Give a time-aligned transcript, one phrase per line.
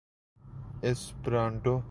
[0.81, 1.77] Esperanto